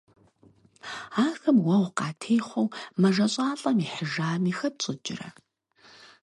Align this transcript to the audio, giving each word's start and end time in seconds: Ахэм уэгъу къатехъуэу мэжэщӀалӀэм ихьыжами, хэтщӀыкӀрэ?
Ахэм 1.25 1.57
уэгъу 1.65 1.89
къатехъуэу 1.97 2.73
мэжэщӀалӀэм 2.99 3.77
ихьыжами, 3.85 4.53
хэтщӀыкӀрэ? 4.57 5.29